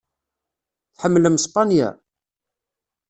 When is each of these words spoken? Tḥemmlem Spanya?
Tḥemmlem 0.95 1.35
Spanya? 1.45 1.89